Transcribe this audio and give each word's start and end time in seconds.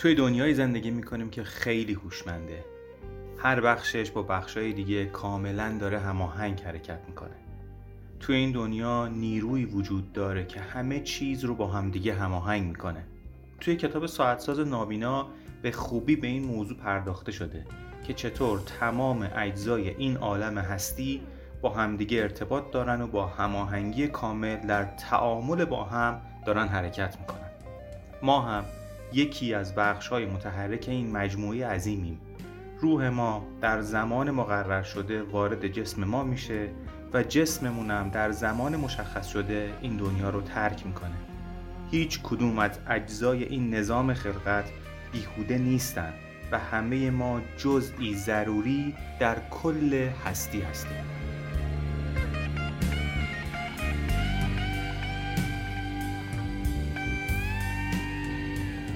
توی 0.00 0.14
دنیای 0.14 0.54
زندگی 0.54 0.90
می‌کنیم 0.90 1.30
که 1.30 1.44
خیلی 1.44 1.92
هوشمنده. 1.92 2.64
هر 3.38 3.60
بخشش 3.60 4.10
با 4.10 4.22
بخشای 4.22 4.72
دیگه 4.72 5.06
کاملا 5.06 5.76
داره 5.80 5.98
هماهنگ 5.98 6.60
حرکت 6.60 7.00
می‌کنه. 7.08 7.36
توی 8.20 8.36
این 8.36 8.52
دنیا 8.52 9.08
نیروی 9.08 9.64
وجود 9.64 10.12
داره 10.12 10.44
که 10.44 10.60
همه 10.60 11.00
چیز 11.00 11.44
رو 11.44 11.54
با 11.54 11.66
همدیگه 11.66 12.14
هماهنگ 12.14 12.68
می‌کنه. 12.68 13.04
توی 13.60 13.76
کتاب 13.76 14.06
ساعتساز 14.06 14.60
نابینا 14.60 15.28
به 15.62 15.70
خوبی 15.70 16.16
به 16.16 16.26
این 16.26 16.44
موضوع 16.44 16.76
پرداخته 16.76 17.32
شده 17.32 17.66
که 18.04 18.14
چطور 18.14 18.60
تمام 18.80 19.30
اجزای 19.36 19.88
این 19.88 20.16
عالم 20.16 20.58
هستی 20.58 21.20
با 21.62 21.70
همدیگه 21.70 22.22
ارتباط 22.22 22.70
دارن 22.70 23.00
و 23.00 23.06
با 23.06 23.26
هماهنگی 23.26 24.08
کامل 24.08 24.56
در 24.56 24.84
تعامل 24.84 25.64
با 25.64 25.84
هم 25.84 26.20
دارن 26.46 26.68
حرکت 26.68 27.16
می‌کنن. 27.20 27.50
ما 28.22 28.40
هم 28.40 28.64
یکی 29.12 29.54
از 29.54 29.74
بخش 29.74 30.08
های 30.08 30.26
متحرک 30.26 30.84
این 30.88 31.10
مجموعه 31.10 31.66
عظیمیم. 31.66 32.20
روح 32.80 33.08
ما 33.08 33.46
در 33.60 33.80
زمان 33.80 34.30
مقرر 34.30 34.82
شده 34.82 35.22
وارد 35.22 35.66
جسم 35.66 36.04
ما 36.04 36.24
میشه 36.24 36.68
و 37.12 37.22
جسممونم 37.22 38.10
در 38.10 38.30
زمان 38.30 38.76
مشخص 38.76 39.26
شده 39.26 39.72
این 39.80 39.96
دنیا 39.96 40.30
رو 40.30 40.40
ترک 40.40 40.86
می‌کنه. 40.86 41.16
هیچ 41.90 42.20
کدوم 42.22 42.58
از 42.58 42.78
اجزای 42.88 43.44
این 43.44 43.74
نظام 43.74 44.14
خلقت 44.14 44.64
بیهوده 45.12 45.58
نیستند 45.58 46.14
و 46.52 46.58
همه 46.58 47.10
ما 47.10 47.40
جزئی 47.56 48.14
ضروری 48.14 48.94
در 49.20 49.36
کل 49.50 50.08
هستی 50.24 50.60
هستیم. 50.60 51.19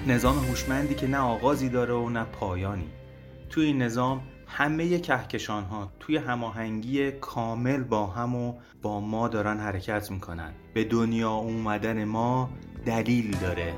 نظام 0.07 0.39
هوشمندی 0.39 0.95
که 0.95 1.07
نه 1.07 1.17
آغازی 1.17 1.69
داره 1.69 1.93
و 1.93 2.09
نه 2.09 2.23
پایانی. 2.23 2.89
توی 3.49 3.65
این 3.65 3.81
نظام 3.81 4.21
همه 4.47 4.99
کهکشان 4.99 5.63
ها 5.63 5.91
توی 5.99 6.17
هماهنگی 6.17 7.11
کامل 7.11 7.83
با 7.83 8.07
هم 8.07 8.35
و 8.35 8.53
با 8.81 8.99
ما 8.99 9.27
دارن 9.27 9.59
حرکت 9.59 10.11
می‌کنن. 10.11 10.53
به 10.73 10.83
دنیا 10.83 11.31
اومدن 11.31 12.03
ما 12.03 12.49
دلیل 12.85 13.37
داره. 13.37 13.73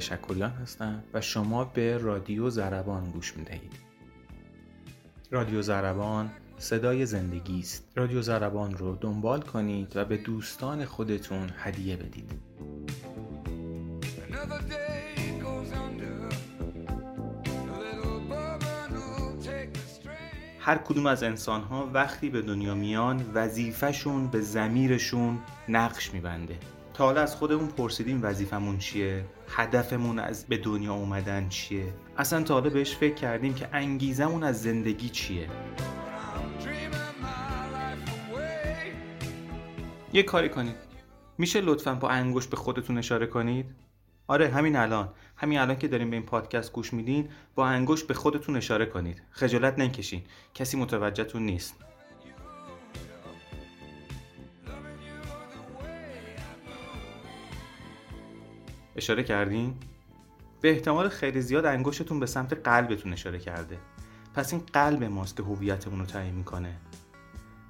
سلام 0.00 0.12
نوید 0.12 0.22
شکریان 0.24 0.50
هستم 0.50 1.04
و 1.14 1.20
شما 1.20 1.64
به 1.64 1.98
رادیو 1.98 2.50
زربان 2.50 3.10
گوش 3.10 3.36
می‌دهید. 3.36 3.72
رادیو 5.30 5.62
زربان 5.62 6.30
صدای 6.58 7.06
زندگی 7.06 7.60
است. 7.60 7.92
رادیو 7.96 8.22
زربان 8.22 8.74
رو 8.76 8.96
دنبال 8.96 9.40
کنید 9.40 9.96
و 9.96 10.04
به 10.04 10.16
دوستان 10.16 10.84
خودتون 10.84 11.50
هدیه 11.56 11.96
بدید. 11.96 12.32
هر 20.60 20.78
کدوم 20.78 21.06
از 21.06 21.22
انسان 21.22 21.62
ها 21.62 21.90
وقتی 21.92 22.30
به 22.30 22.42
دنیا 22.42 22.74
میان 22.74 23.30
وظیفهشون 23.34 24.26
به 24.26 24.40
زمیرشون 24.40 25.38
نقش 25.68 26.14
میبنده. 26.14 26.58
تا 26.94 27.04
حالا 27.04 27.20
از 27.20 27.36
خودمون 27.36 27.68
پرسیدیم 27.68 28.20
وظیفمون 28.22 28.78
چیه؟ 28.78 29.24
هدفمون 29.48 30.18
از 30.18 30.46
به 30.46 30.56
دنیا 30.56 30.94
اومدن 30.94 31.48
چیه؟ 31.48 31.94
اصلا 32.16 32.42
تا 32.42 32.54
حالا 32.54 32.70
بهش 32.70 32.96
فکر 32.96 33.14
کردیم 33.14 33.54
که 33.54 33.68
انگیزمون 33.72 34.42
از 34.42 34.62
زندگی 34.62 35.08
چیه؟ 35.08 35.48
یه 40.12 40.22
کاری 40.22 40.48
کنید. 40.48 40.76
میشه 41.38 41.60
لطفا 41.60 41.94
با 41.94 42.08
انگشت 42.08 42.50
به 42.50 42.56
خودتون 42.56 42.98
اشاره 42.98 43.26
کنید؟ 43.26 43.66
آره 44.26 44.48
همین 44.48 44.76
الان. 44.76 45.08
همین 45.36 45.58
الان 45.58 45.78
که 45.78 45.88
داریم 45.88 46.10
به 46.10 46.16
این 46.16 46.26
پادکست 46.26 46.72
گوش 46.72 46.92
میدین 46.92 47.28
با 47.54 47.66
انگشت 47.66 48.06
به 48.06 48.14
خودتون 48.14 48.56
اشاره 48.56 48.86
کنید. 48.86 49.22
خجالت 49.30 49.78
نکشین. 49.78 50.22
کسی 50.54 50.76
متوجهتون 50.76 51.42
نیست. 51.42 51.74
اشاره 58.96 59.22
کردین؟ 59.22 59.74
به 60.60 60.70
احتمال 60.70 61.08
خیلی 61.08 61.40
زیاد 61.40 61.66
انگشتتون 61.66 62.20
به 62.20 62.26
سمت 62.26 62.52
قلبتون 62.52 63.12
اشاره 63.12 63.38
کرده. 63.38 63.78
پس 64.34 64.52
این 64.52 64.62
قلب 64.72 65.04
ماست 65.04 65.36
که 65.36 65.42
هویتمون 65.42 65.98
رو 65.98 66.06
تعیین 66.06 66.34
می‌کنه. 66.34 66.76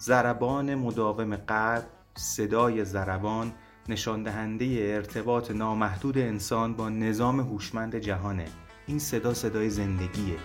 ضربان 0.00 0.74
مداوم 0.74 1.36
قلب 1.36 1.86
صدای 2.14 2.84
ضربان 2.84 3.52
نشان 3.88 4.22
دهنده 4.22 4.64
ارتباط 4.80 5.50
نامحدود 5.50 6.18
انسان 6.18 6.74
با 6.74 6.88
نظام 6.88 7.40
هوشمند 7.40 7.96
جهانه. 7.96 8.46
این 8.86 8.98
صدا 8.98 9.34
صدای 9.34 9.70
زندگیه. 9.70 10.36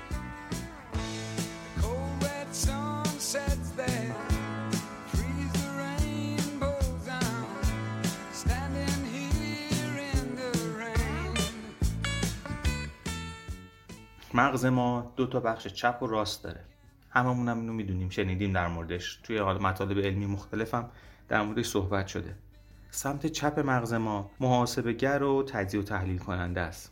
مغز 14.40 14.66
ما 14.66 15.14
دو 15.16 15.28
تا 15.28 15.40
بخش 15.40 15.68
چپ 15.68 16.04
و 16.04 16.08
راست 16.08 16.44
داره. 16.44 16.66
هممون 17.10 17.50
هم 17.50 17.60
اینو 17.60 17.74
می‌دونیم 17.74 18.10
شنیدیم 18.10 18.54
در 18.54 18.68
موردش. 18.68 19.20
توی 19.24 19.38
حال 19.38 19.62
مطالب 19.62 20.00
علمی 20.00 20.26
مختلفم 20.26 20.90
در 21.28 21.42
موردش 21.42 21.68
صحبت 21.68 22.08
شده. 22.08 22.36
سمت 22.92 23.26
چپ 23.26 23.60
مغز 23.60 23.94
ما 23.94 24.32
محاسبه 24.40 24.94
گر 24.94 25.24
و 25.24 25.44
تجزیه 25.44 25.80
و 25.80 25.84
تحلیل 25.84 26.18
کننده 26.18 26.62
است. 26.62 26.92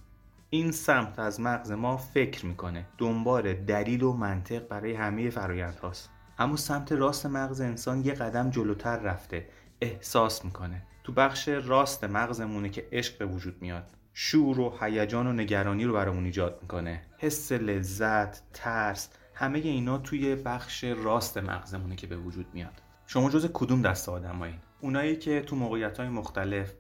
این 0.50 0.72
سمت 0.72 1.20
از 1.20 1.40
مغز 1.42 1.72
ما 1.72 1.98
فکر 1.98 2.46
می‌کنه 2.46 2.86
دنبال 2.98 3.54
دلیل 3.54 4.04
و 4.04 4.14
منطق 4.14 4.68
برای 4.68 4.94
همه 4.94 5.30
فرایند 5.30 5.76
هاست. 5.76 6.10
اما 6.40 6.56
سمت 6.56 6.92
راست 6.92 7.26
مغز 7.26 7.62
انسان 7.62 8.06
یه 8.06 8.14
قدم 8.14 8.50
جلوتر 8.50 8.98
رفته 8.98 9.50
احساس 9.82 10.46
می‌کنه. 10.46 10.82
تو 11.04 11.12
بخش 11.12 11.48
راست 11.48 12.04
مغزمونه 12.04 12.70
که 12.70 12.88
عشق 12.92 13.18
به 13.18 13.26
وجود 13.26 13.62
میاد. 13.62 13.92
شور 14.14 14.60
و 14.60 14.74
هیجان 14.82 15.28
و 15.28 15.34
نگرانی 15.34 15.86
رو 15.86 15.94
برامون 15.94 16.26
ایجاد 16.26 16.60
می‌کنه. 16.62 17.02
حس 17.18 17.52
لذت 17.52 18.42
ترس 18.54 19.10
همه 19.34 19.60
اینا 19.60 19.98
توی 19.98 20.36
بخش 20.36 20.84
راست 20.84 21.38
مغزمونه 21.38 21.96
که 21.96 22.08
به 22.08 22.18
وجود 22.18 22.46
میاد. 22.54 22.82
شما 23.06 23.30
جز 23.30 23.50
کدوم 23.54 23.82
دسته 23.82 24.12
آدمایین؟ 24.12 24.58
اونایی 24.82 25.16
که 25.16 25.42
تو 25.42 25.56
موقعیت 25.56 25.98
های 25.98 26.10
مختلف 26.10 26.74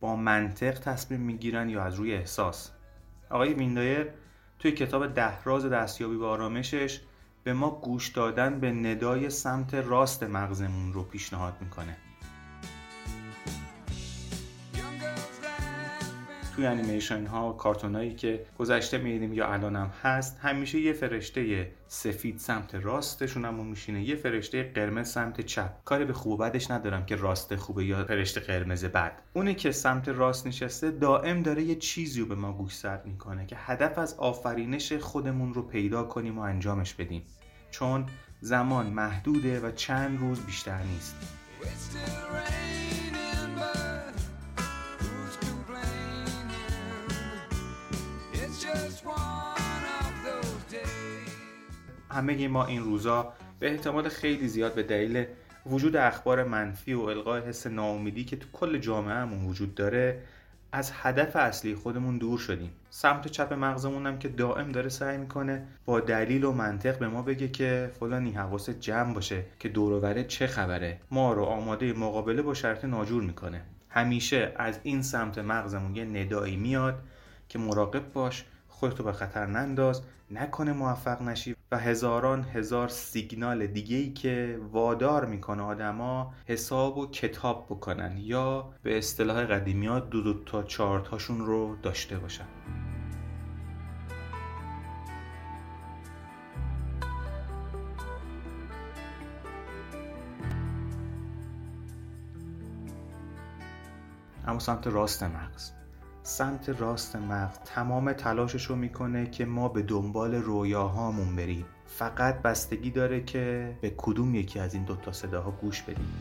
با 0.00 0.16
منطق 0.16 0.78
تصمیم 0.78 1.20
می‌گیرن 1.20 1.68
یا 1.68 1.82
از 1.82 1.94
روی 1.94 2.14
احساس. 2.14 2.70
آقای 3.30 3.54
ویندایر 3.54 4.06
توی 4.58 4.72
کتاب 4.72 5.14
ده 5.14 5.42
راز 5.42 5.66
دستیابی 5.66 6.16
به 6.16 6.26
آرامشش 6.26 7.00
به 7.44 7.52
ما 7.52 7.70
گوش 7.70 8.08
دادن 8.08 8.60
به 8.60 8.72
ندای 8.72 9.30
سمت 9.30 9.74
راست 9.74 10.22
مغزمون 10.22 10.92
رو 10.92 11.02
پیشنهاد 11.02 11.54
می‌کنه. 11.60 11.96
توی 16.58 16.66
انیمیشن 16.66 17.26
ها 17.26 17.52
کارتون 17.52 17.94
هایی 17.94 18.14
که 18.14 18.46
گذشته 18.58 18.98
می‌دیدیم 18.98 19.34
یا 19.34 19.52
الان 19.52 19.76
هم 19.76 19.90
هست 20.02 20.38
همیشه 20.42 20.80
یه 20.80 20.92
فرشته 20.92 21.70
سفید 21.88 22.38
سمت 22.38 22.74
راستشون 22.74 23.44
هم 23.44 23.66
میشینه. 23.66 24.02
یه 24.02 24.16
فرشته 24.16 24.72
قرمز 24.74 25.08
سمت 25.08 25.40
چپ. 25.40 25.84
کاری 25.84 26.04
به 26.04 26.12
خوب 26.12 26.32
و 26.32 26.36
بدش 26.36 26.70
ندارم 26.70 27.06
که 27.06 27.16
راست 27.16 27.56
خوبه 27.56 27.84
یا 27.84 28.04
فرشته 28.04 28.40
قرمز 28.40 28.84
بد. 28.84 29.12
اونی 29.32 29.54
که 29.54 29.72
سمت 29.72 30.08
راست 30.08 30.46
نشسته 30.46 30.90
دائم 30.90 31.42
داره 31.42 31.62
یه 31.62 31.74
چیزی 31.74 32.20
رو 32.20 32.26
به 32.26 32.34
ما 32.34 32.52
گوشزد 32.52 33.02
می‌کنه 33.04 33.46
که 33.46 33.56
هدف 33.58 33.98
از 33.98 34.14
آفرینش 34.14 34.92
خودمون 34.92 35.54
رو 35.54 35.62
پیدا 35.62 36.02
کنیم 36.02 36.38
و 36.38 36.40
انجامش 36.40 36.94
بدیم. 36.94 37.22
چون 37.70 38.06
زمان 38.40 38.86
محدوده 38.86 39.60
و 39.60 39.70
چند 39.70 40.20
روز 40.20 40.40
بیشتر 40.40 40.82
نیست. 40.82 41.16
همه 52.10 52.48
ما 52.48 52.66
این 52.66 52.82
روزا 52.82 53.32
به 53.58 53.70
احتمال 53.70 54.08
خیلی 54.08 54.48
زیاد 54.48 54.74
به 54.74 54.82
دلیل 54.82 55.24
وجود 55.66 55.96
اخبار 55.96 56.44
منفی 56.44 56.92
و 56.94 57.00
القای 57.00 57.42
حس 57.42 57.66
ناامیدی 57.66 58.24
که 58.24 58.36
تو 58.36 58.46
کل 58.52 58.78
جامعهمون 58.78 59.44
وجود 59.44 59.74
داره 59.74 60.22
از 60.72 60.92
هدف 60.94 61.36
اصلی 61.36 61.74
خودمون 61.74 62.18
دور 62.18 62.38
شدیم. 62.38 62.70
سمت 62.90 63.28
چپ 63.28 63.52
مغزمون 63.52 64.06
هم 64.06 64.18
که 64.18 64.28
دائم 64.28 64.72
داره 64.72 64.88
سعی 64.88 65.18
می‌کنه 65.18 65.66
با 65.84 66.00
دلیل 66.00 66.44
و 66.44 66.52
منطق 66.52 66.98
به 66.98 67.08
ما 67.08 67.22
بگه 67.22 67.48
که 67.48 67.90
فلانی 68.00 68.32
حواس 68.32 68.70
جمع 68.70 69.14
باشه 69.14 69.44
که 69.58 69.68
دوروبره 69.68 70.24
چه 70.24 70.46
خبره. 70.46 71.00
ما 71.10 71.32
رو 71.32 71.44
آماده 71.44 71.92
مقابله 71.92 72.42
با 72.42 72.54
شرط 72.54 72.84
ناجور 72.84 73.22
می‌کنه. 73.22 73.62
همیشه 73.90 74.52
از 74.56 74.80
این 74.82 75.02
سمت 75.02 75.38
مغزمون 75.38 75.96
یه 75.96 76.04
ندایی 76.04 76.56
میاد 76.56 76.98
که 77.48 77.58
مراقب 77.58 78.12
باش 78.12 78.44
خودتو 78.68 79.02
به 79.02 79.12
خطر 79.12 79.46
ننداز 79.46 80.02
نکنه 80.30 80.72
موفق 80.72 81.22
نشی 81.22 81.56
و 81.72 81.78
هزاران 81.78 82.44
هزار 82.44 82.88
سیگنال 82.88 83.66
دیگه 83.66 83.96
ای 83.96 84.12
که 84.12 84.60
وادار 84.72 85.24
می‌کنه 85.24 85.62
آدما 85.62 86.34
حساب 86.46 86.98
و 86.98 87.06
کتاب 87.06 87.66
بکنن 87.70 88.16
یا 88.18 88.72
به 88.82 88.98
اصطلاح 88.98 89.44
قدیمی 89.44 89.86
ها 89.86 90.00
دو 90.00 90.22
دو 90.22 90.44
تا 90.44 90.62
چهار 90.62 91.00
تاشون 91.00 91.40
رو 91.46 91.76
داشته 91.82 92.18
باشن. 92.18 92.46
اما 104.46 104.58
سمت 104.58 104.86
راست 104.86 105.22
مغز. 105.22 105.77
سمت 106.28 106.68
راست 106.68 107.16
مغز 107.16 107.58
تمام 107.64 108.12
تلاشش 108.12 108.64
رو 108.64 108.76
می‌کنه 108.76 109.26
که 109.26 109.44
ما 109.44 109.68
به 109.68 109.82
دنبال 109.82 110.34
رویاهامون 110.34 111.36
بریم. 111.36 111.66
فقط 111.86 112.42
بستگی 112.42 112.90
داره 112.90 113.24
که 113.24 113.76
به 113.80 113.94
کدوم 113.96 114.34
یکی 114.34 114.58
از 114.58 114.74
این 114.74 114.84
دوتا 114.84 115.12
صداها 115.12 115.50
گوش 115.50 115.82
بدیم. 115.82 116.12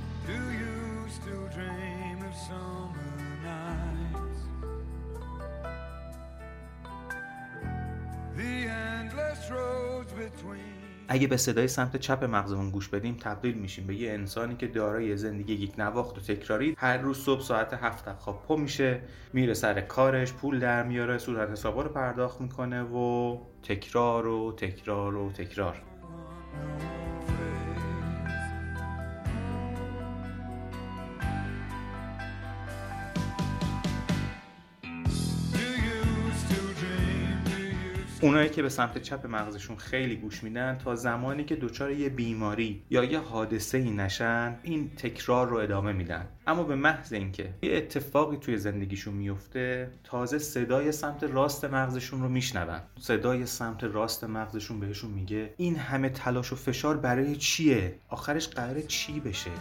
اگه 11.08 11.28
به 11.28 11.38
صدای 11.38 11.68
سمت 11.68 11.98
چپ 11.98 12.24
مغزمون 12.24 12.70
گوش 12.70 12.88
بدیم 12.90 13.18
تبدیل 13.22 13.58
میشیم 13.58 13.88
به 13.88 13.96
یه 13.96 14.12
انسانی 14.12 14.56
که 14.56 14.68
دارای 14.68 15.18
زندگی 15.18 15.54
یک 15.54 15.74
نواخت 15.78 16.18
و 16.18 16.22
تکراری 16.22 16.76
هر 16.78 16.98
روز 16.98 17.18
صبح 17.18 17.42
ساعت 17.42 17.74
هفت 17.74 18.14
خواب 18.14 18.44
پا 18.48 18.56
میشه 18.56 19.02
میره 19.34 19.54
سر 19.54 19.82
کارش 19.82 20.34
پول 20.34 20.60
در 20.60 20.84
میاره 20.84 21.18
صورت 21.18 21.50
حسابا 21.50 21.82
رو 21.82 21.90
پرداخت 21.90 22.42
می‌کنه 22.42 22.84
و 22.84 23.38
تکرار 23.64 24.28
و 24.28 24.52
تکرار 24.52 25.16
و 25.16 25.32
تکرار. 25.32 25.82
اونایی 38.22 38.50
که 38.50 38.62
به 38.62 38.70
سمت 38.70 38.98
چپ 38.98 39.26
مغزشون 39.26 39.76
خیلی 39.76 40.16
گوش 40.16 40.44
میدن 40.44 40.78
تا 40.84 40.96
زمانی 40.96 41.44
که 41.44 41.56
دچار 41.56 41.92
یه 41.92 42.10
بیماری 42.10 42.84
یا 42.90 43.04
یه 43.04 43.20
حادثه 43.20 43.78
ای 43.78 43.92
نشن 43.92 44.56
این 44.64 44.90
تکرار 44.90 45.48
رو 45.48 45.58
ادامه 45.58 45.92
میدن. 45.92 46.28
اما 46.48 46.64
به 46.64 46.76
محض 46.76 47.14
اینکه 47.14 47.54
یه 47.62 47.78
اتفاقی 47.78 48.38
توی 48.38 48.58
زندگیشون 48.58 49.14
میفته 49.14 49.92
تازه 50.04 50.40
صدای 50.40 50.92
سمت 50.92 51.24
راست 51.24 51.66
مغزشون 51.66 52.22
رو 52.22 52.30
میشنون. 52.30 52.80
صدای 53.00 53.46
سمت 53.46 53.84
راست 53.84 54.24
مغزشون 54.24 54.80
بهشون 54.80 55.12
میگه 55.12 55.54
این 55.58 55.76
همه 55.76 56.10
تلاش 56.10 56.54
و 56.54 56.56
فشار 56.56 56.98
برای 56.98 57.36
چیه؟ 57.36 58.00
آخرش 58.10 58.48
قرار 58.48 58.82
چی 58.82 59.20
بشه؟ 59.20 59.52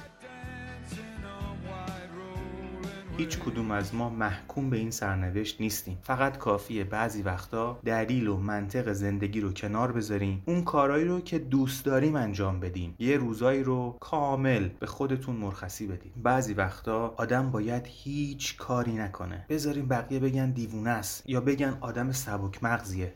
هیچ 3.19 3.39
کدوم 3.39 3.71
از 3.71 3.95
ما 3.95 4.11
محکوم 4.11 4.71
به 4.71 4.77
این 4.77 4.91
سرنوشت 4.91 5.61
نیستیم. 5.61 5.99
فقط 6.03 6.39
کافیه 6.39 6.85
بعضی 6.85 7.23
وقتا 7.23 7.81
دلیل 7.85 8.29
و 8.29 8.37
منطق 8.37 8.93
زندگی 8.93 9.41
رو 9.41 9.53
کنار 9.53 9.93
بذاریم. 9.93 10.43
اون 10.47 10.65
کارهایی 10.65 11.05
رو 11.05 11.21
که 11.21 11.39
دوست 11.39 11.85
داریم 11.85 12.17
انجام 12.17 12.61
بدیم. 12.61 12.95
یه 12.99 13.17
روزایی 13.17 13.63
رو 13.63 13.97
کامل 14.01 14.69
به 14.69 14.87
خودتون 14.87 15.37
مرخصی 15.37 15.87
بدیم 15.87 16.13
بعضی 16.23 16.55
وقتا 16.55 17.15
آدم 17.17 17.51
باید 17.51 17.83
هیچ 17.87 18.57
کاری 18.57 18.93
نکنه. 18.93 19.47
بذاریم 19.49 19.89
بقیه 19.89 20.21
بگن 20.21 20.51
دیوونه 20.51 20.91
است 20.91 21.23
یا 21.27 21.41
بگن 21.41 21.79
آدم 21.81 22.13
سبک 22.13 22.65
مغزیه 22.65 23.15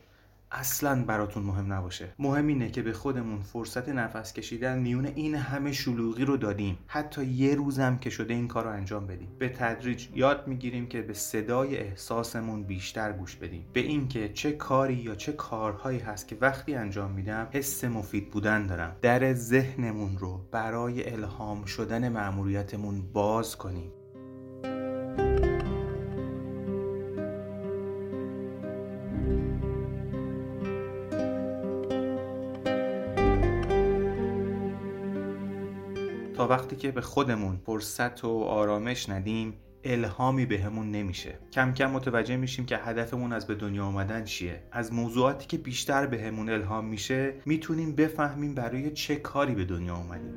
اصلا 0.51 1.03
براتون 1.03 1.43
مهم 1.43 1.73
نباشه. 1.73 2.13
مهم 2.19 2.47
اینه 2.47 2.71
که 2.71 2.81
به 2.81 2.93
خودمون 2.93 3.41
فرصت 3.41 3.89
نفس 3.89 4.33
کشیدن 4.33 4.79
میون 4.79 5.05
این 5.05 5.35
همه 5.35 5.71
شلوغی 5.71 6.25
رو 6.25 6.37
دادیم. 6.37 6.77
حتی 6.87 7.25
یه 7.25 7.55
روزم 7.55 7.97
که 7.97 8.09
شده 8.09 8.33
این 8.33 8.47
کار 8.47 8.63
رو 8.63 8.69
انجام 8.69 9.07
بدیم. 9.07 9.27
به 9.39 9.49
تدریج 9.49 10.07
یاد 10.15 10.47
می‌گیریم 10.47 10.87
که 10.87 11.01
به 11.01 11.13
صدای 11.13 11.77
احساسمون 11.77 12.63
بیشتر 12.63 13.11
گوش 13.11 13.35
بدیم. 13.35 13.65
به 13.73 13.79
اینکه 13.79 14.29
چه 14.29 14.51
کاری 14.51 14.93
یا 14.93 15.15
چه 15.15 15.31
کارهایی 15.31 15.99
هست 15.99 16.27
که 16.27 16.37
وقتی 16.41 16.75
انجام 16.75 17.11
میدم 17.11 17.47
حس 17.51 17.83
مفید 17.83 18.31
بودن 18.31 18.67
دارم. 18.67 18.95
در 19.01 19.33
ذهنمون 19.33 20.17
رو 20.17 20.47
برای 20.51 21.13
الهام 21.13 21.65
شدن 21.65 22.09
مأموریتمون 22.09 23.01
باز 23.13 23.55
کنیم. 23.55 23.91
وقتی 36.61 36.75
که 36.75 36.91
به 36.91 37.01
خودمون 37.01 37.57
فرصت 37.65 38.23
و 38.23 38.39
آرامش 38.39 39.09
ندیم 39.09 39.53
الهامی 39.83 40.45
بهمون 40.45 40.91
نمیشه. 40.91 41.39
کم 41.53 41.73
کم 41.73 41.91
متوجه 41.91 42.37
میشیم 42.37 42.65
که 42.65 42.77
هدفمون 42.77 43.33
از 43.33 43.47
به 43.47 43.55
دنیا 43.55 43.85
آمدن 43.85 44.23
چیه. 44.23 44.63
از 44.71 44.93
موضوعاتی 44.93 45.47
که 45.47 45.57
بیشتر 45.57 46.05
بهمون 46.05 46.49
الهام 46.49 46.85
میشه 46.85 47.33
می‌تونیم 47.45 47.95
بفهمیم 47.95 48.55
برای 48.55 48.91
چه 48.91 49.15
کاری 49.15 49.55
به 49.55 49.65
دنیا 49.65 49.95
آمدیم 49.95 50.33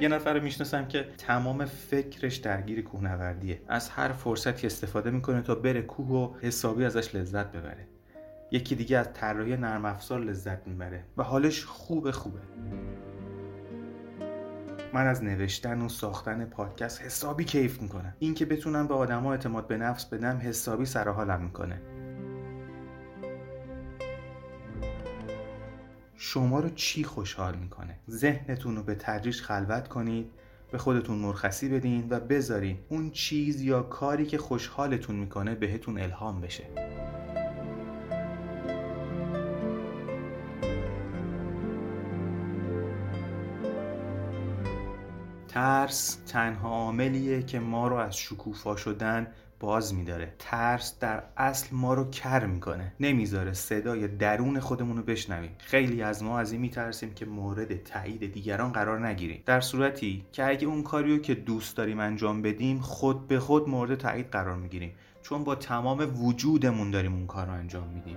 یه 0.00 0.08
نفر 0.08 0.40
می‌شناسم 0.40 0.88
که 0.88 1.06
تمام 1.18 1.64
فکرش 1.64 2.36
درگیر 2.36 2.82
کوهنوردیه. 2.82 3.62
از 3.68 3.88
هر 3.88 4.12
فرصتی 4.12 4.66
استفاده 4.66 5.10
می‌کنه 5.10 5.42
تا 5.42 5.54
بره 5.54 5.82
کوه 5.82 6.08
و 6.08 6.34
حسابی 6.40 6.84
ازش 6.84 7.14
لذت 7.14 7.52
ببره. 7.52 7.91
یکی 8.52 8.74
دیگه 8.74 8.98
از 8.98 9.12
طراحی 9.14 9.56
نرم 9.56 9.84
افزار 9.84 10.20
لذت 10.20 10.66
می‌بره 10.66 11.04
و 11.16 11.22
حالش 11.22 11.64
خوب 11.64 12.10
خوبه. 12.10 12.40
من 14.94 15.06
از 15.06 15.24
نوشتن 15.24 15.80
و 15.80 15.88
ساختن 15.88 16.44
پادکست 16.44 17.02
حسابی 17.02 17.44
کیف 17.44 17.82
می‌کنم. 17.82 18.14
این 18.18 18.34
که 18.34 18.46
بتونم 18.46 18.86
به 18.86 18.94
آدما 18.94 19.32
اعتماد 19.32 19.66
به 19.66 19.76
نفس 19.76 20.04
بدم 20.04 20.36
حسابی 20.36 20.84
سر 20.84 21.08
حالم 21.08 21.40
می‌کنه. 21.42 21.80
شما 26.16 26.60
رو 26.60 26.68
چی 26.68 27.04
خوشحال 27.04 27.54
می‌کنه؟ 27.56 27.98
ذهنتون 28.10 28.76
رو 28.76 28.82
به 28.82 28.94
تدریج 28.94 29.40
خلوت 29.40 29.88
کنید 29.88 30.30
به 30.72 30.78
خودتون 30.78 31.18
مرخصی 31.18 31.68
بدین 31.68 32.06
و 32.10 32.20
بذارین 32.20 32.78
اون 32.88 33.10
چیز 33.10 33.62
یا 33.62 33.82
کاری 33.82 34.26
که 34.26 34.38
خوشحالتون 34.38 35.16
می‌کنه 35.16 35.54
بهتون 35.54 35.98
الهام 35.98 36.40
بشه. 36.40 36.64
ترس 45.54 46.14
تنها 46.14 46.68
عاملیه 46.68 47.42
که 47.42 47.60
ما 47.60 47.88
رو 47.88 47.96
از 47.96 48.16
شکوفا 48.16 48.76
شدن 48.76 49.26
باز 49.60 49.94
میداره. 49.94 50.34
ترس 50.38 50.98
در 50.98 51.22
اصل 51.36 51.76
ما 51.76 51.94
رو 51.94 52.10
کر 52.10 52.46
می‌کنه. 52.46 52.92
نمی‌ذاره 53.00 53.52
صدای 53.52 54.08
درون 54.08 54.60
خودمون 54.60 54.96
رو 54.96 55.02
بشنویم. 55.02 55.50
خیلی 55.58 56.02
از 56.02 56.22
ما 56.22 56.38
از 56.38 56.52
این 56.52 56.60
میترسیم 56.60 57.14
که 57.14 57.26
مورد 57.26 57.84
تایید 57.84 58.32
دیگران 58.32 58.72
قرار 58.72 59.06
نگیریم. 59.06 59.42
در 59.46 59.60
صورتی 59.60 60.24
که 60.32 60.48
اگه 60.48 60.66
اون 60.66 60.82
کاریو 60.82 61.18
که 61.18 61.34
دوست 61.34 61.76
داریم 61.76 62.00
انجام 62.00 62.42
بدیم 62.42 62.78
خود 62.78 63.28
به 63.28 63.40
خود 63.40 63.68
مورد 63.68 63.94
تایید 63.94 64.30
قرار 64.30 64.56
می‌گیریم. 64.56 64.92
چون 65.22 65.44
با 65.44 65.54
تمام 65.54 66.24
وجودمون 66.24 66.90
داریم 66.90 67.14
اون 67.14 67.26
کار 67.26 67.46
رو 67.46 67.52
انجام 67.52 67.88
میدیم. 67.88 68.16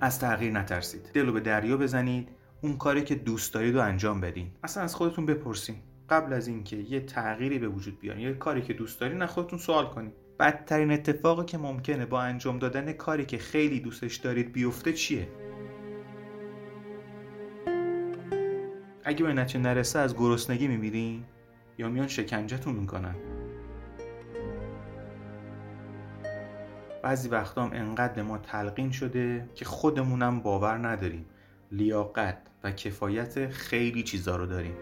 از 0.00 0.18
تغییر 0.18 0.52
نترسید. 0.52 1.10
دلو 1.14 1.32
به 1.32 1.40
دریا 1.40 1.76
بزنید. 1.76 2.28
اون 2.60 2.76
کاری 2.76 3.02
که 3.02 3.14
دوست 3.14 3.54
دارید 3.54 3.74
رو 3.74 3.82
انجام 3.82 4.20
بدین. 4.20 4.50
اصلا 4.62 4.82
از 4.82 4.94
خودتون 4.94 5.26
بپرسین. 5.26 5.76
قبل 6.10 6.32
از 6.32 6.48
اینکه 6.48 6.76
یه 6.76 7.00
تغییری 7.00 7.58
به 7.58 7.68
وجود 7.68 8.00
بیان 8.00 8.20
یه 8.20 8.32
کاری 8.32 8.62
که 8.62 8.72
دوست 8.72 9.00
دارین 9.00 9.22
از 9.22 9.30
خودتون 9.30 9.58
سوال 9.58 9.86
کنید 9.86 10.12
بدترین 10.40 10.90
اتفاقی 10.90 11.44
که 11.44 11.58
ممکنه 11.58 12.06
با 12.06 12.22
انجام 12.22 12.58
دادن 12.58 12.92
کاری 12.92 13.24
که 13.24 13.38
خیلی 13.38 13.80
دوستش 13.80 14.16
دارید 14.16 14.52
بیفته 14.52 14.92
چیه؟ 14.92 15.28
اگه 19.04 19.24
به 19.24 19.32
نتیجه 19.32 19.60
نرسه 19.60 19.98
از 19.98 20.16
گرسنگی 20.16 20.68
میمیرین 20.68 21.24
یا 21.78 21.88
میان 21.88 22.08
شکنجتون 22.08 22.74
می‌کنن. 22.74 23.14
بعضی 27.02 27.28
وقتا 27.28 27.64
هم 27.64 27.70
انقدر 27.72 28.22
ما 28.22 28.38
تلقین 28.38 28.90
شده 28.90 29.48
که 29.54 29.64
خودمونم 29.64 30.40
باور 30.40 30.88
نداریم. 30.88 31.26
لیاقت 31.72 32.38
و 32.64 32.70
کفایت 32.70 33.48
خیلی 33.48 34.02
چیزا 34.02 34.36
رو 34.36 34.46
داریم. 34.46 34.74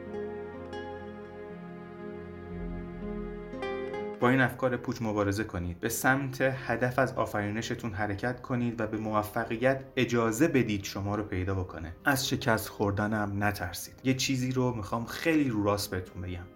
با 4.21 4.31
این 4.31 4.41
افکار 4.41 4.77
پوچ 4.77 5.03
مبارزه 5.03 5.45
کنید. 5.45 5.81
به 5.81 5.89
سمت 5.89 6.41
هدف 6.41 6.99
از 6.99 7.13
آفرینشتون 7.13 7.93
حرکت 7.93 8.43
کنید 8.43 8.81
و 8.81 8.87
به 8.87 8.97
موفقیت 8.97 9.85
اجازه 9.97 10.49
بدید 10.49 10.85
شما 10.85 11.15
رو 11.15 11.23
پیدا 11.23 11.55
بکنه. 11.55 11.97
از 12.05 12.29
شکست 12.29 12.69
خوردنم 12.69 13.45
نترسید. 13.45 13.95
یه 14.05 14.15
چیزی 14.15 14.53
رو 14.53 14.75
می‌خوام 14.75 15.05
خیلی 15.05 15.51
رو 15.51 15.65
راست 15.65 15.91
بهتون 15.91 16.23
بگم. 16.23 16.47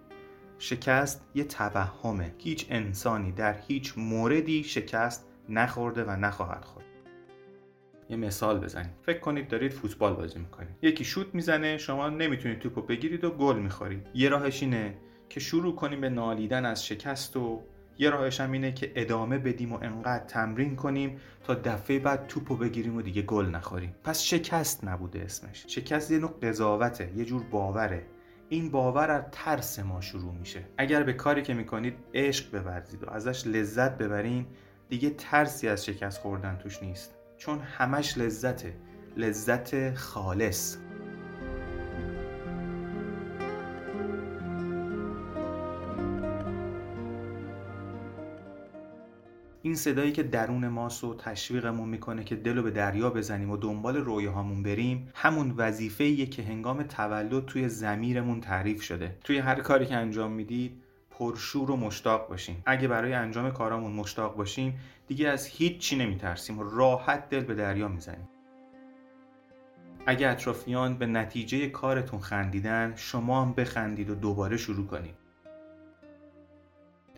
شکست 0.58 1.24
یه 1.34 1.44
توهمه. 1.44 2.34
هیچ 2.38 2.66
انسانی 2.70 3.32
در 3.32 3.56
هیچ 3.68 3.94
موردی 3.96 4.64
شکست 4.64 5.26
نخورده 5.48 6.04
و 6.04 6.10
نخواهد 6.10 6.64
خورد. 6.64 6.87
یه 8.10 8.16
مثال 8.16 8.60
بزنید 8.60 8.90
فکر 9.02 9.18
کنید 9.18 9.48
دارید 9.48 9.72
فوتبال 9.72 10.14
بازی 10.14 10.38
می‌کنید. 10.38 10.76
یکی 10.82 11.04
شوت 11.04 11.34
می‌زنه 11.34 11.78
شما 11.78 12.08
نمی‌تونید 12.08 12.58
توپو 12.58 12.82
بگیرید 12.82 13.24
و 13.24 13.30
گل 13.30 13.58
می‌خورید. 13.58 14.06
یه 14.14 14.28
راهش 14.28 14.62
اینه 14.62 14.94
که 15.28 15.40
شروع 15.40 15.74
کنیم 15.74 16.00
به 16.00 16.08
نالیدن 16.08 16.64
از 16.64 16.86
شکست 16.86 17.36
و 17.36 17.62
یه 17.98 18.10
راهش 18.10 18.40
هم 18.40 18.52
اینه 18.52 18.72
که 18.72 18.92
ادامه 18.96 19.38
بدیم 19.38 19.72
و 19.72 19.78
انقدر 19.82 20.24
تمرین 20.24 20.76
کنیم 20.76 21.20
تا 21.44 21.54
دفعه 21.54 21.98
بعد 21.98 22.26
توپو 22.26 22.56
بگیریم 22.56 22.96
و 22.96 23.02
دیگه 23.02 23.22
گل 23.22 23.46
نخوریم. 23.46 23.94
پس 24.04 24.22
شکست 24.22 24.84
نبوده 24.84 25.20
اسمش. 25.20 25.64
شکست 25.66 26.10
یه 26.10 26.18
نوع 26.18 26.38
قضاوته 26.42 27.12
یه 27.16 27.24
جور 27.24 27.42
باوره. 27.42 28.06
این 28.48 28.70
باور 28.70 29.10
از 29.10 29.22
ترس 29.32 29.78
ما 29.78 30.00
شروع 30.00 30.34
میشه. 30.34 30.64
اگر 30.78 31.02
به 31.02 31.12
کاری 31.12 31.42
که 31.42 31.54
می‌کنید 31.54 31.94
عشق 32.14 32.62
بورزید 32.62 33.04
و 33.04 33.10
ازش 33.10 33.46
لذت 33.46 33.98
ببرین 33.98 34.46
دیگه 34.88 35.10
ترسی 35.10 35.68
از 35.68 35.86
شکست 35.86 36.20
خوردن 36.20 36.56
توش 36.56 36.82
نیست. 36.82 37.17
چون 37.38 37.58
همش 37.58 38.18
لذته. 38.18 38.74
لذت 39.16 39.94
خالص. 39.94 40.76
این 49.62 49.74
صدایی 49.74 50.12
که 50.12 50.22
درون 50.22 50.68
ماست 50.68 51.04
و 51.04 51.14
تشویقمون 51.14 51.88
می‌کنه 51.88 52.24
که 52.24 52.36
دلو 52.36 52.62
به 52.62 52.70
دریا 52.70 53.10
بزنیم 53.10 53.50
و 53.50 53.56
دنبال 53.56 53.96
رویاهامون 53.96 54.62
بریم 54.62 55.08
همون 55.14 55.54
وظیفه 55.56 56.26
که 56.26 56.42
هنگام 56.42 56.82
تولد 56.82 57.46
توی 57.46 57.68
زمیرمون 57.68 58.40
تعریف 58.40 58.82
شده. 58.82 59.18
توی 59.24 59.38
هر 59.38 59.60
کاری 59.60 59.86
که 59.86 59.96
انجام 59.96 60.32
می‌دید 60.32 60.82
پرشور 61.18 61.70
و 61.70 61.76
مشتاق 61.76 62.28
باشیم. 62.28 62.62
اگه 62.66 62.88
برای 62.88 63.12
انجام 63.12 63.50
کارامون 63.50 63.92
مشتاق 63.92 64.36
باشیم 64.36 64.80
دیگه 65.06 65.28
از 65.28 65.46
هیچ 65.46 65.78
چی 65.78 65.96
نمیترسیم 65.96 66.58
و 66.58 66.62
راحت 66.62 67.28
دل 67.28 67.40
به 67.40 67.54
دریا 67.54 67.88
می‌زنیم. 67.88 68.28
اگه 70.06 70.28
اطرافیان 70.28 70.98
به 70.98 71.06
نتیجه 71.06 71.68
کارتون 71.68 72.20
خندیدن 72.20 72.92
شما 72.96 73.42
هم 73.42 73.52
بخندید 73.52 74.10
و 74.10 74.14
دوباره 74.14 74.56
شروع 74.56 74.86
کنید. 74.86 75.14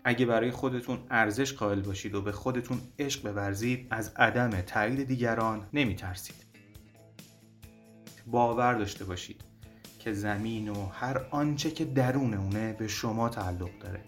اگه 0.05 0.27
برای 0.27 0.51
خودتون 0.51 0.99
ارزش 1.11 1.53
قائل 1.53 1.81
باشید 1.81 2.15
و 2.15 2.23
به 2.23 2.33
خودتون 2.33 2.81
عشق 2.99 3.33
بورزید 3.33 3.87
از 3.91 4.13
عدم 4.17 4.61
تایید 4.61 5.05
دیگران 5.05 5.69
نمیترسید. 5.73 6.37
باور 8.27 8.75
داشته 8.75 9.05
باشید. 9.05 9.50
که 10.01 10.13
زمین 10.13 10.69
و 10.69 10.87
هر 10.93 11.21
آنچه 11.31 11.71
که 11.71 11.85
درون 11.85 12.35
اونه 12.35 12.73
به 12.73 12.89
شما 12.89 13.29
تعلق 13.29 13.79
داره. 13.81 14.01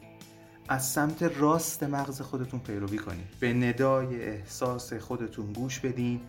از 0.68 0.90
سمت 0.90 1.22
راست 1.22 1.82
مغز 1.82 2.20
خودتون 2.20 2.60
پیروی 2.60 2.98
کنید. 2.98 3.26
به 3.40 3.54
ندای 3.54 4.22
احساس 4.22 4.92
خودتون 4.92 5.52
گوش 5.52 5.80
بدین 5.80 6.20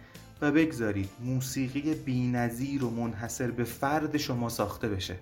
و 0.41 0.51
بگذارید 0.51 1.10
موسیقی 1.20 1.93
بینظیر 1.93 2.84
و 2.84 2.89
منحصر 2.89 3.51
به 3.51 3.63
فرد 3.63 4.17
شما 4.17 4.50
ساخته 4.50 4.89
بشه. 4.89 5.15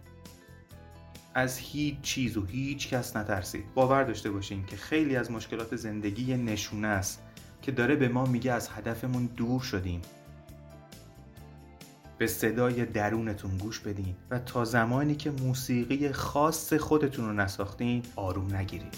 از 1.33 1.57
هیچ 1.57 2.01
چیز 2.01 2.38
و 2.38 2.45
هیچ 2.45 2.89
کس 2.89 3.15
نترسید. 3.15 3.74
باور 3.74 4.03
داشته 4.03 4.31
باشین 4.31 4.65
که 4.65 4.75
خیلی 4.75 5.15
از 5.15 5.31
مشکلات 5.31 5.75
زندگی 5.75 6.38
نشونه 6.38 6.88
است 6.88 7.24
که 7.62 7.71
داره 7.71 7.95
به 7.95 8.07
ما 8.07 8.25
میگه 8.25 8.51
از 8.51 8.69
هدفمون 8.69 9.25
دور 9.25 9.62
شدیم. 9.62 10.01
به 12.21 12.27
صدای 12.27 12.85
درونتون 12.85 13.57
گوش 13.57 13.79
بدین 13.79 14.15
و 14.31 14.39
تا 14.39 14.65
زمانی 14.65 15.15
که 15.15 15.31
موسیقی 15.31 16.11
خاص 16.11 16.73
خودتون 16.73 17.25
رو 17.25 17.33
نساختین 17.33 18.03
آروم 18.15 18.55
نگیرید. 18.55 18.95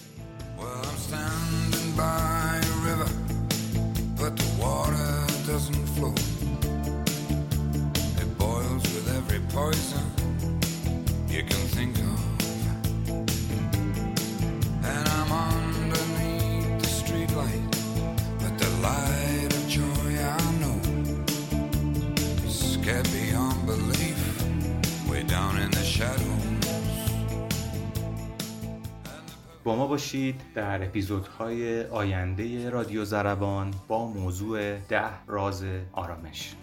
با 29.63 29.75
ما 29.75 29.87
باشید 29.87 30.41
در 30.55 30.83
اپیزودهای 30.83 31.83
آینده 31.85 32.69
رادیو 32.69 33.05
زربان 33.05 33.73
با 33.87 34.07
موضوع 34.07 34.77
ده 34.77 35.25
راز 35.27 35.63
آرامش. 35.93 36.55